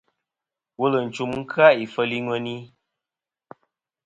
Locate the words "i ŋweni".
2.17-2.55